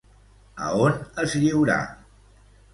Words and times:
A 0.69 0.69
on 0.85 0.97
es 1.25 1.37
lliurà? 1.45 1.79